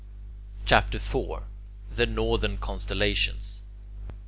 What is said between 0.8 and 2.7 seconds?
IV THE NORTHERN